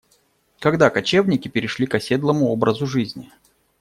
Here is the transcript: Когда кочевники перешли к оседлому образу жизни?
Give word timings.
Когда 0.57 0.89
кочевники 0.89 1.47
перешли 1.47 1.85
к 1.85 1.93
оседлому 1.93 2.47
образу 2.49 2.87
жизни? 2.87 3.31